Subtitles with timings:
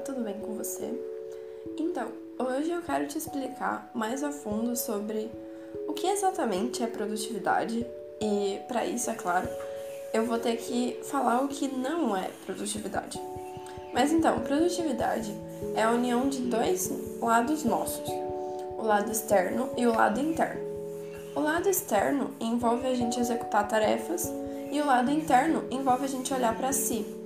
[0.00, 0.98] tudo bem com você?
[1.78, 2.08] Então,
[2.38, 5.30] hoje eu quero te explicar mais a fundo sobre
[5.86, 7.86] o que exatamente é produtividade
[8.20, 9.48] e, para isso, é claro,
[10.14, 13.20] eu vou ter que falar o que não é produtividade.
[13.92, 15.34] Mas então, produtividade
[15.74, 16.90] é a união de dois
[17.20, 18.08] lados nossos,
[18.78, 20.60] o lado externo e o lado interno.
[21.36, 24.32] O lado externo envolve a gente executar tarefas
[24.72, 27.19] e o lado interno envolve a gente olhar para si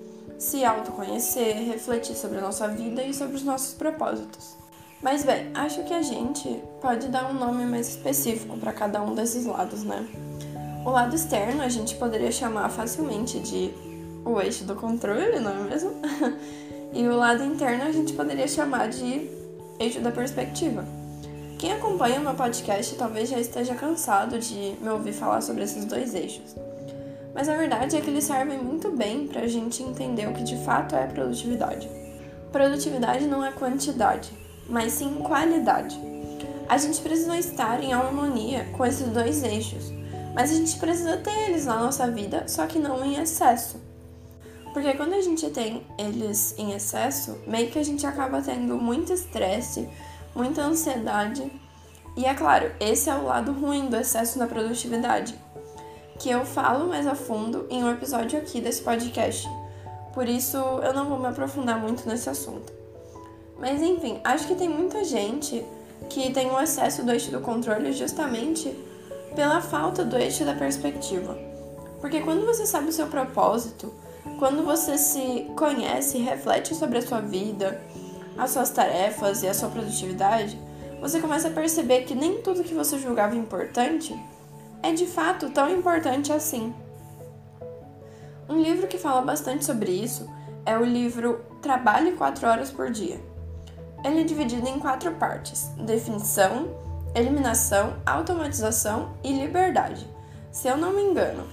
[0.45, 4.57] se autoconhecer, refletir sobre a nossa vida e sobre os nossos propósitos.
[5.03, 9.15] Mas bem, acho que a gente pode dar um nome mais específico para cada um
[9.15, 10.07] desses lados, né?
[10.85, 13.73] O lado externo a gente poderia chamar facilmente de
[14.23, 15.93] o eixo do controle, não é mesmo?
[16.93, 19.31] e o lado interno a gente poderia chamar de
[19.79, 20.85] eixo da perspectiva.
[21.59, 25.87] Quem acompanha o meu podcast talvez já esteja cansado de me ouvir falar sobre esses
[25.87, 26.55] dois eixos.
[27.35, 30.45] Mas a verdade é que eles servem muito bem para a gente entender o que
[30.45, 31.91] de fato é produtividade.
[32.53, 34.31] Produtividade não é quantidade,
[34.69, 35.99] mas sim qualidade.
[36.69, 39.93] A gente precisa estar em harmonia com esses dois eixos,
[40.33, 43.83] mas a gente precisa ter eles na nossa vida, só que não em excesso.
[44.73, 49.13] Porque quando a gente tem eles em excesso, meio que a gente acaba tendo muito
[49.13, 49.89] estresse,
[50.35, 51.51] muita ansiedade.
[52.17, 55.35] E é claro, esse é o lado ruim do excesso na produtividade
[56.19, 59.49] que eu falo mais a fundo em um episódio aqui desse podcast.
[60.13, 62.73] Por isso eu não vou me aprofundar muito nesse assunto.
[63.59, 65.65] Mas enfim, acho que tem muita gente
[66.09, 68.77] que tem o excesso do eixo do controle justamente
[69.35, 71.37] pela falta do eixo da perspectiva.
[72.01, 73.93] Porque quando você sabe o seu propósito,
[74.39, 77.81] quando você se conhece e reflete sobre a sua vida,
[78.37, 80.59] as suas tarefas e a sua produtividade,
[81.01, 84.15] você começa a perceber que nem tudo que você julgava importante
[84.85, 86.75] é de fato tão importante assim.
[88.47, 90.31] Um livro que fala bastante sobre isso
[90.67, 93.19] é o livro Trabalhe 4 Horas por Dia.
[94.05, 96.69] Ele é dividido em quatro partes: definição,
[97.15, 100.07] eliminação, automatização e liberdade,
[100.53, 101.49] se eu não me engano.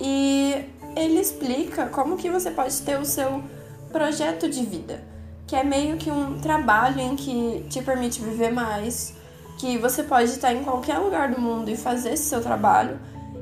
[0.00, 0.64] E
[0.94, 3.42] ele explica como que você pode ter o seu
[3.90, 5.02] projeto de vida,
[5.48, 9.20] que é meio que um trabalho em que te permite viver mais,
[9.58, 12.98] que você pode estar em qualquer lugar do mundo e fazer esse seu trabalho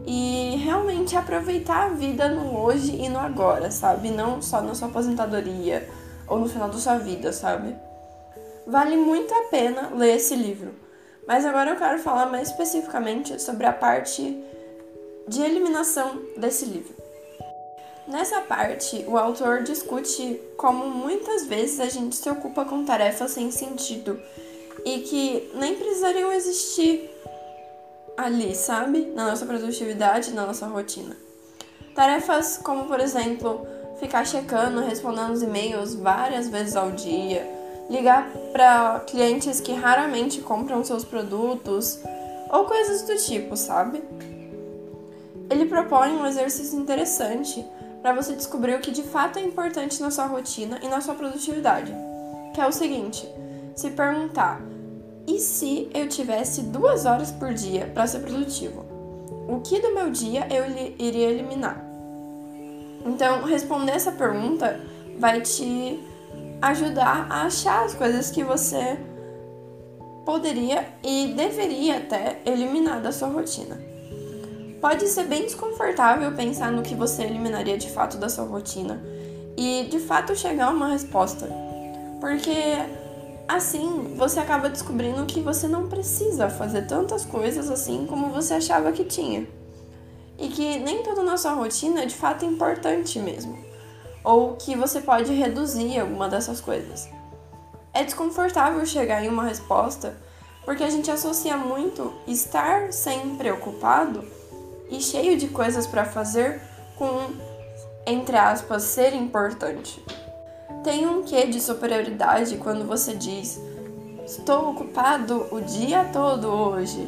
[0.06, 4.10] e realmente aproveitar a vida no hoje e no agora, sabe?
[4.10, 5.88] Não só na sua aposentadoria
[6.26, 7.74] ou no final da sua vida, sabe?
[8.66, 10.74] Vale muito a pena ler esse livro.
[11.26, 14.36] Mas agora eu quero falar mais especificamente sobre a parte
[15.28, 16.94] de eliminação desse livro.
[18.08, 23.52] Nessa parte, o autor discute como muitas vezes a gente se ocupa com tarefas sem
[23.52, 24.20] sentido
[24.84, 27.10] e que nem precisariam existir
[28.16, 29.12] ali, sabe?
[29.14, 31.16] Na nossa produtividade, na nossa rotina.
[31.94, 33.66] Tarefas como, por exemplo,
[33.98, 37.46] ficar checando, respondendo os e-mails várias vezes ao dia,
[37.88, 41.98] ligar para clientes que raramente compram seus produtos
[42.50, 44.02] ou coisas do tipo, sabe?
[45.50, 47.64] Ele propõe um exercício interessante
[48.00, 51.14] para você descobrir o que de fato é importante na sua rotina e na sua
[51.14, 51.92] produtividade,
[52.54, 53.28] que é o seguinte:
[53.74, 54.60] se perguntar:
[55.30, 58.84] e se eu tivesse duas horas por dia para ser produtivo?
[59.48, 60.64] O que do meu dia eu
[60.98, 61.84] iria eliminar?
[63.06, 64.80] Então, responder essa pergunta
[65.18, 66.00] vai te
[66.60, 68.98] ajudar a achar as coisas que você
[70.26, 73.80] poderia e deveria até eliminar da sua rotina.
[74.80, 79.00] Pode ser bem desconfortável pensar no que você eliminaria de fato da sua rotina
[79.56, 81.48] e de fato chegar a uma resposta,
[82.20, 82.50] porque
[83.52, 88.92] Assim, você acaba descobrindo que você não precisa fazer tantas coisas assim como você achava
[88.92, 89.44] que tinha.
[90.38, 93.58] E que nem tudo na sua rotina é de fato importante mesmo.
[94.22, 97.08] Ou que você pode reduzir alguma dessas coisas.
[97.92, 100.16] É desconfortável chegar em uma resposta
[100.64, 104.22] porque a gente associa muito estar sempre ocupado
[104.88, 106.62] e cheio de coisas para fazer
[106.96, 107.32] com,
[108.06, 110.00] entre aspas, ser importante.
[110.82, 113.60] Tem um quê de superioridade quando você diz:
[114.24, 117.06] Estou ocupado o dia todo hoje.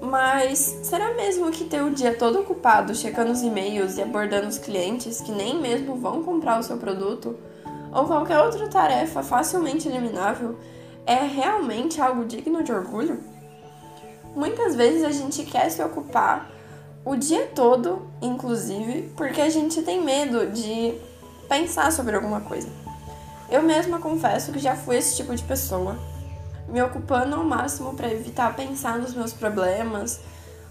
[0.00, 4.58] Mas será mesmo que ter o dia todo ocupado checando os e-mails e abordando os
[4.58, 7.36] clientes que nem mesmo vão comprar o seu produto
[7.92, 10.56] ou qualquer outra tarefa facilmente eliminável
[11.06, 13.20] é realmente algo digno de orgulho?
[14.36, 16.48] Muitas vezes a gente quer se ocupar
[17.04, 20.94] o dia todo, inclusive, porque a gente tem medo de
[21.48, 22.68] pensar sobre alguma coisa.
[23.50, 25.98] Eu mesma confesso que já fui esse tipo de pessoa,
[26.68, 30.20] me ocupando ao máximo para evitar pensar nos meus problemas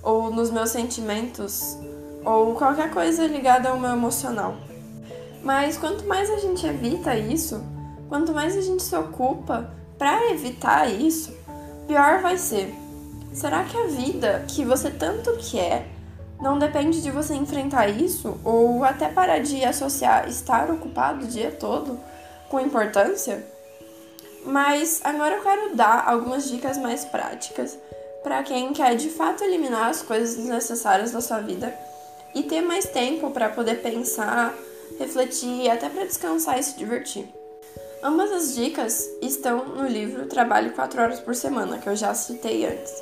[0.03, 1.75] ou nos meus sentimentos
[2.23, 4.55] ou qualquer coisa ligada ao meu emocional.
[5.43, 7.63] Mas quanto mais a gente evita isso,
[8.09, 11.35] quanto mais a gente se ocupa para evitar isso,
[11.87, 12.75] pior vai ser.
[13.33, 15.87] Será que a vida que você tanto quer
[16.39, 21.49] não depende de você enfrentar isso ou até parar de associar estar ocupado o dia
[21.51, 21.99] todo
[22.49, 23.43] com importância?
[24.45, 27.77] Mas agora eu quero dar algumas dicas mais práticas
[28.23, 31.73] para quem quer de fato eliminar as coisas desnecessárias da sua vida
[32.33, 34.53] e ter mais tempo para poder pensar,
[34.99, 37.27] refletir e até para descansar e se divertir.
[38.03, 42.65] Ambas as dicas estão no livro Trabalho 4 horas por semana, que eu já citei
[42.65, 42.93] antes.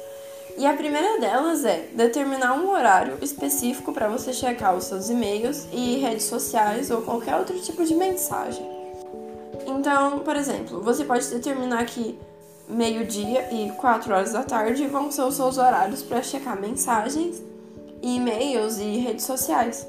[0.58, 5.68] E a primeira delas é determinar um horário específico para você checar os seus e-mails
[5.74, 8.75] e redes sociais ou qualquer outro tipo de mensagem.
[9.88, 12.18] Então, por exemplo, você pode determinar que
[12.68, 17.40] meio-dia e 4 horas da tarde vão ser os seus horários para checar mensagens,
[18.02, 19.88] e-mails e redes sociais.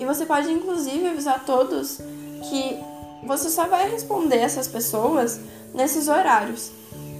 [0.00, 2.00] E você pode inclusive avisar todos
[2.50, 2.76] que
[3.24, 5.38] você só vai responder essas pessoas
[5.72, 6.72] nesses horários.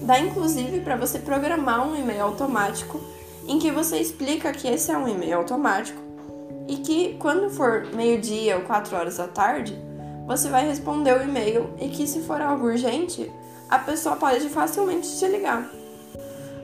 [0.03, 3.01] Dá inclusive para você programar um e-mail automático
[3.47, 6.03] em que você explica que esse é um e-mail automático
[6.67, 9.81] e que quando for meio-dia ou 4 horas da tarde,
[10.27, 13.31] você vai responder o e-mail e que se for algo urgente,
[13.69, 15.71] a pessoa pode facilmente te ligar.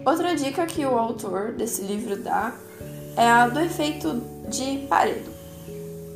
[0.05, 2.55] Outra dica que o autor desse livro dá
[3.17, 5.31] é a do efeito de Pareto.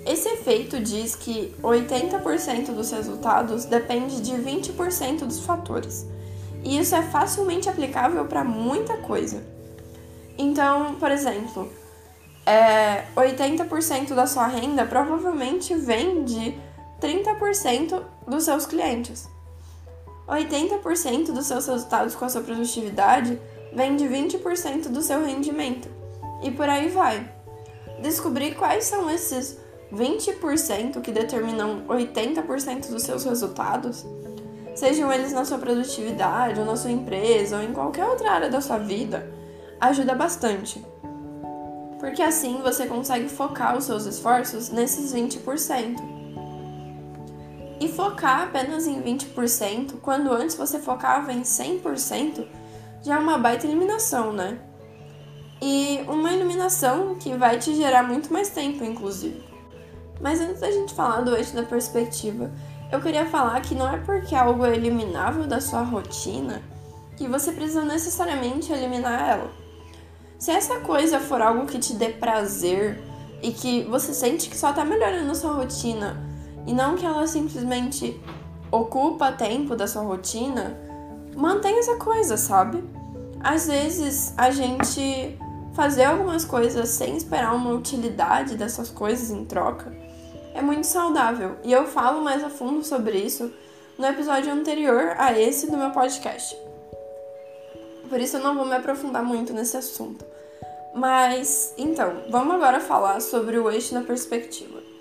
[0.06, 6.06] Esse efeito diz que 80% dos resultados depende de 20% dos fatores.
[6.62, 9.42] E isso é facilmente aplicável para muita coisa.
[10.36, 11.70] Então, por exemplo,
[12.46, 16.54] é, 80% da sua renda provavelmente vem de
[17.04, 19.28] 30% dos seus clientes.
[20.26, 23.38] 80% dos seus resultados com a sua produtividade
[23.74, 25.86] vem de 20% do seu rendimento.
[26.42, 27.30] E por aí vai.
[28.00, 29.58] Descobrir quais são esses
[29.92, 34.06] 20% que determinam 80% dos seus resultados,
[34.74, 38.62] sejam eles na sua produtividade, ou na sua empresa, ou em qualquer outra área da
[38.62, 39.30] sua vida,
[39.78, 40.82] ajuda bastante.
[42.00, 46.13] Porque assim você consegue focar os seus esforços nesses 20%.
[47.80, 52.46] E focar apenas em 20%, quando antes você focava em 100%,
[53.02, 54.58] já é uma baita eliminação, né?
[55.60, 59.42] E uma eliminação que vai te gerar muito mais tempo, inclusive.
[60.20, 62.50] Mas antes da gente falar do eixo da perspectiva,
[62.92, 66.62] eu queria falar que não é porque algo é eliminável da sua rotina
[67.16, 69.50] que você precisa necessariamente eliminar ela.
[70.38, 73.00] Se essa coisa for algo que te dê prazer
[73.42, 76.33] e que você sente que só tá melhorando a sua rotina
[76.66, 78.20] e não que ela simplesmente
[78.70, 80.78] ocupa tempo da sua rotina,
[81.36, 82.82] mantenha essa coisa, sabe?
[83.40, 85.38] Às vezes a gente
[85.74, 89.92] fazer algumas coisas sem esperar uma utilidade dessas coisas em troca
[90.54, 91.56] é muito saudável.
[91.64, 93.52] E eu falo mais a fundo sobre isso
[93.98, 96.56] no episódio anterior a esse do meu podcast.
[98.08, 100.24] Por isso eu não vou me aprofundar muito nesse assunto.
[100.94, 104.93] Mas, então, vamos agora falar sobre o eixo da perspectiva.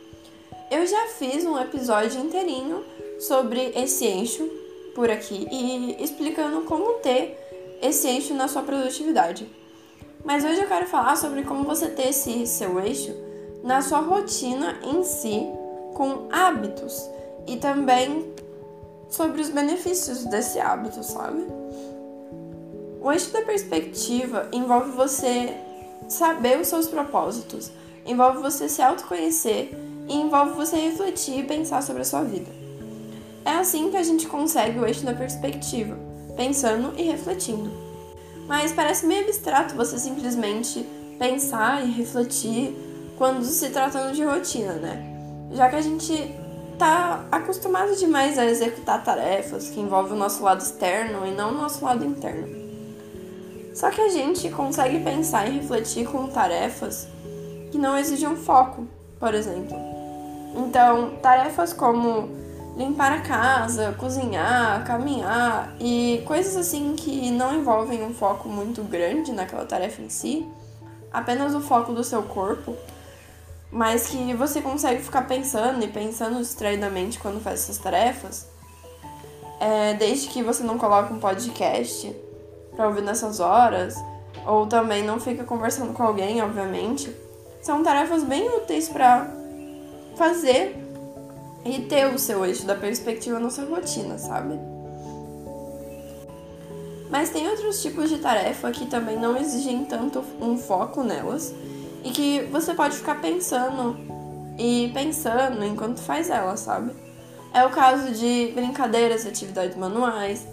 [0.74, 2.84] Eu já fiz um episódio inteirinho
[3.20, 4.44] sobre esse eixo
[4.96, 7.38] por aqui e explicando como ter
[7.80, 9.48] esse eixo na sua produtividade.
[10.26, 13.16] Mas hoje eu quero falar sobre como você ter esse seu eixo
[13.64, 15.46] na sua rotina em si,
[15.94, 17.08] com hábitos
[17.46, 18.34] e também
[19.10, 21.46] sobre os benefícios desse hábito, sabe?
[23.00, 25.56] O eixo da perspectiva envolve você
[26.10, 27.70] saber os seus propósitos,
[28.08, 32.52] envolve você se autoconhecer e envolve você refletir e pensar sobre a sua vida.
[33.46, 35.98] É assim que a gente consegue o eixo da perspectiva,
[36.36, 37.72] pensando e refletindo.
[38.48, 40.86] Mas parece meio abstrato você simplesmente
[41.20, 42.76] pensar e refletir
[43.18, 45.50] quando se tratando de rotina, né?
[45.52, 46.14] Já que a gente
[46.78, 51.58] tá acostumado demais a executar tarefas que envolvem o nosso lado externo e não o
[51.58, 52.48] nosso lado interno.
[53.74, 57.08] Só que a gente consegue pensar e refletir com tarefas
[57.72, 58.88] que não exigem foco,
[59.20, 59.76] por exemplo.
[60.56, 62.30] Então, tarefas como
[62.76, 69.32] limpar a casa, cozinhar, caminhar e coisas assim que não envolvem um foco muito grande
[69.32, 70.48] naquela tarefa em si,
[71.12, 72.76] apenas o foco do seu corpo,
[73.72, 78.48] mas que você consegue ficar pensando e pensando distraidamente quando faz essas tarefas,
[79.60, 82.14] é, desde que você não coloque um podcast
[82.76, 83.96] para ouvir nessas horas,
[84.46, 87.16] ou também não fica conversando com alguém, obviamente,
[87.64, 89.26] são tarefas bem úteis para
[90.18, 90.76] fazer
[91.66, 94.60] e ter o seu eixo da perspectiva na sua rotina, sabe?
[97.10, 101.54] Mas tem outros tipos de tarefa que também não exigem tanto um foco nelas
[102.04, 103.96] e que você pode ficar pensando
[104.58, 106.92] e pensando enquanto faz ela, sabe?
[107.54, 110.46] É o caso de brincadeiras, atividades manuais,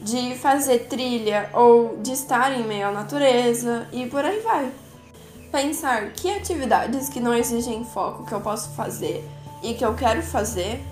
[0.00, 4.70] de fazer trilha ou de estar em meio à natureza e por aí vai.
[5.54, 9.24] Pensar que atividades que não exigem foco que eu posso fazer
[9.62, 10.82] e que eu quero fazer,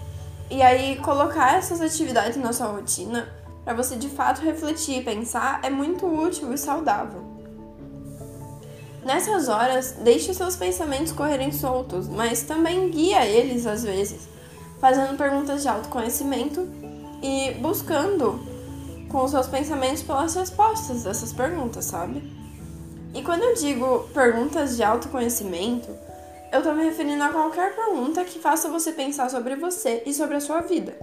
[0.49, 3.29] e aí colocar essas atividades na sua rotina
[3.65, 7.25] para você de fato refletir e pensar é muito útil e saudável.
[9.05, 14.29] Nessas horas, deixe seus pensamentos correrem soltos, mas também guia eles às vezes,
[14.81, 16.69] fazendo perguntas de autoconhecimento
[17.21, 18.39] e buscando
[19.09, 22.32] com os seus pensamentos pelas respostas dessas perguntas, sabe?
[23.15, 25.91] E quando eu digo perguntas de autoconhecimento,
[26.51, 30.37] eu tô me referindo a qualquer pergunta que faça você pensar sobre você e sobre
[30.37, 30.95] a sua vida.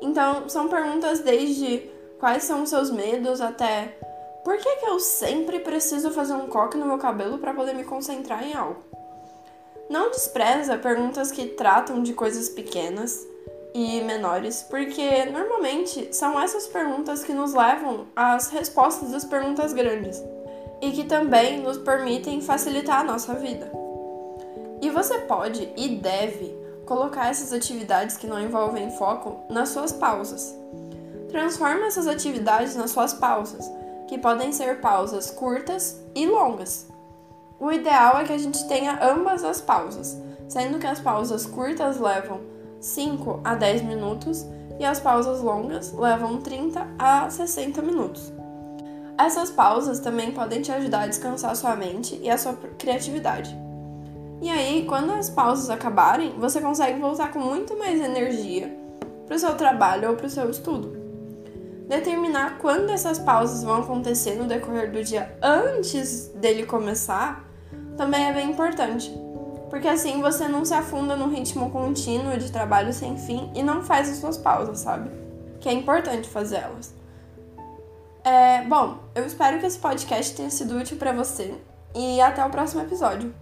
[0.00, 3.94] Então, são perguntas desde quais são os seus medos até
[4.42, 7.84] por que, que eu sempre preciso fazer um coque no meu cabelo para poder me
[7.84, 8.82] concentrar em algo.
[9.90, 13.26] Não despreza perguntas que tratam de coisas pequenas
[13.74, 20.22] e menores, porque normalmente são essas perguntas que nos levam às respostas das perguntas grandes
[20.80, 23.70] e que também nos permitem facilitar a nossa vida.
[24.82, 30.54] E você pode e deve colocar essas atividades que não envolvem foco nas suas pausas.
[31.28, 33.70] Transforme essas atividades nas suas pausas,
[34.08, 36.88] que podem ser pausas curtas e longas.
[37.60, 40.16] O ideal é que a gente tenha ambas as pausas,
[40.48, 42.40] sendo que as pausas curtas levam
[42.80, 44.46] 5 a 10 minutos
[44.78, 48.32] e as pausas longas levam 30 a 60 minutos.
[49.24, 53.54] Essas pausas também podem te ajudar a descansar sua mente e a sua criatividade.
[54.40, 58.74] E aí, quando as pausas acabarem, você consegue voltar com muito mais energia
[59.26, 60.96] para o seu trabalho ou para o seu estudo.
[61.86, 67.44] Determinar quando essas pausas vão acontecer no decorrer do dia antes dele começar
[67.96, 69.12] também é bem importante
[69.70, 73.82] porque assim você não se afunda num ritmo contínuo de trabalho sem fim e não
[73.82, 75.08] faz as suas pausas, sabe?
[75.60, 76.92] Que é importante fazê-las.
[78.24, 81.54] É, bom, eu espero que esse podcast tenha sido útil para você
[81.94, 83.34] e até o próximo episódio.